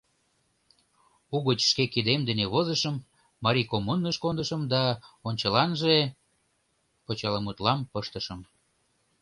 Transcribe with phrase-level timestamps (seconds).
[1.35, 2.95] Угыч шке кидем дене возышым,
[3.43, 4.81] «Марий коммуныш» кондышым да
[5.27, 5.95] ончыланже
[7.05, 8.39] почеламутлам пыштышым.